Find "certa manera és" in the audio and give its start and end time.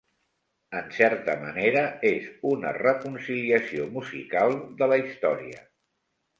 0.99-2.25